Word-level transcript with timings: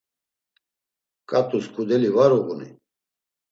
Ǩat̆us 1.29 1.65
ǩudeli 1.73 2.09
var 2.15 2.31
uğuni? 2.37 2.69